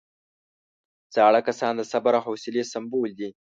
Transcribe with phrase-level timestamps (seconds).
[1.15, 3.29] زاړه کسان د صبر او حوصلې سمبول دي